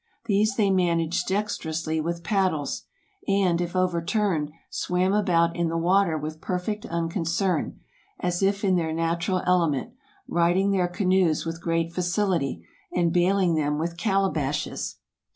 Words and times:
These 0.25 0.55
they 0.55 0.71
managed 0.71 1.27
dextrously 1.27 2.01
with 2.01 2.23
paddles, 2.23 2.85
and, 3.27 3.61
if 3.61 3.75
overturned, 3.75 4.51
swam 4.71 5.13
about 5.13 5.55
in 5.55 5.67
the 5.69 5.77
water 5.77 6.17
with 6.17 6.41
perfect 6.41 6.87
unconcern, 6.87 7.79
as 8.19 8.41
if 8.41 8.63
in 8.63 8.77
their 8.77 8.93
natural 8.93 9.43
ele 9.45 9.69
ment, 9.69 9.93
righting 10.27 10.71
their 10.71 10.87
canoes 10.87 11.45
with 11.45 11.61
great 11.61 11.93
facility, 11.93 12.65
and 12.91 13.13
bailing 13.13 13.53
them 13.53 13.77
with 13.77 13.95
calabashes. 13.95 14.95